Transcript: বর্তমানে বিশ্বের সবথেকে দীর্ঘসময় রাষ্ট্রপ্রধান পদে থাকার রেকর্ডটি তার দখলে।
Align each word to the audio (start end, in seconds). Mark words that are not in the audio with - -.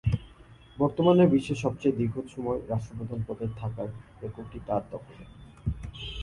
বর্তমানে 0.77 1.23
বিশ্বের 1.27 1.61
সবথেকে 1.63 1.97
দীর্ঘসময় 1.97 2.59
রাষ্ট্রপ্রধান 2.69 3.19
পদে 3.27 3.47
থাকার 3.59 3.89
রেকর্ডটি 4.21 4.59
তার 4.67 4.83
দখলে। 4.91 5.23